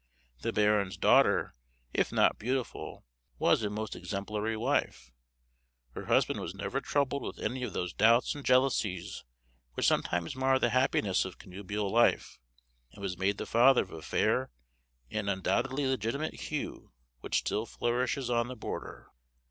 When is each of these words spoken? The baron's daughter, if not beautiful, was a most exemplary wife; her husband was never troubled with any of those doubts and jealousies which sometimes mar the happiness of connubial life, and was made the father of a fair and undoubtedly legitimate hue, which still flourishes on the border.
The 0.39 0.51
baron's 0.51 0.97
daughter, 0.97 1.53
if 1.93 2.11
not 2.11 2.39
beautiful, 2.39 3.05
was 3.37 3.61
a 3.61 3.69
most 3.69 3.95
exemplary 3.95 4.57
wife; 4.57 5.11
her 5.91 6.05
husband 6.07 6.39
was 6.39 6.55
never 6.55 6.81
troubled 6.81 7.21
with 7.21 7.37
any 7.37 7.61
of 7.61 7.73
those 7.73 7.93
doubts 7.93 8.33
and 8.33 8.43
jealousies 8.43 9.23
which 9.75 9.85
sometimes 9.85 10.35
mar 10.35 10.57
the 10.57 10.71
happiness 10.71 11.23
of 11.23 11.37
connubial 11.37 11.91
life, 11.91 12.39
and 12.93 13.03
was 13.03 13.19
made 13.19 13.37
the 13.37 13.45
father 13.45 13.83
of 13.83 13.91
a 13.91 14.01
fair 14.01 14.49
and 15.11 15.29
undoubtedly 15.29 15.85
legitimate 15.85 16.33
hue, 16.33 16.93
which 17.19 17.37
still 17.37 17.67
flourishes 17.67 18.27
on 18.27 18.47
the 18.47 18.55
border. 18.55 19.05